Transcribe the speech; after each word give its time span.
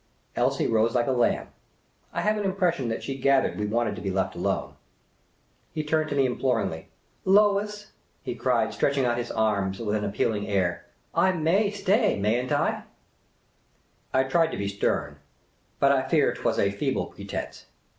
Elsie 0.35 0.65
rose 0.65 0.95
like 0.95 1.05
a 1.05 1.11
lamb. 1.11 1.49
I 2.11 2.21
have 2.21 2.35
an 2.35 2.43
impression 2.43 2.87
that 2.89 3.03
she 3.03 3.15
gathered 3.19 3.59
we 3.59 3.67
wanted 3.67 3.95
to 3.97 4.01
be 4.01 4.09
left 4.09 4.33
alone. 4.33 4.73
He 5.73 5.83
turned 5.83 6.09
to 6.09 6.15
me 6.15 6.25
imploringly." 6.25 6.87
Lois," 7.37 7.91
he 8.23 8.33
cried, 8.33 8.73
stretch 8.73 8.97
ing 8.97 9.05
out 9.05 9.19
his 9.19 9.29
arms, 9.29 9.77
with 9.79 9.95
an 9.95 10.03
appealing 10.03 10.47
air," 10.47 10.87
I 11.27 11.33
may 11.33 11.69
stay, 11.69 12.17
may 12.19 12.41
n't 12.41 12.51
I?" 12.51 12.81
128 14.17 14.23
Miss 14.23 14.31
Cayley's 14.31 14.31
Adventures 14.31 14.31
I 14.31 14.31
tried 14.31 14.51
to 14.51 14.57
be 14.57 14.67
stern; 14.69 15.19
but 15.79 15.91
I 15.91 16.07
fear 16.09 16.33
't 16.33 16.41
was 16.43 16.57
a 16.57 16.71
feeble 16.71 17.05
pretence. 17.05 17.67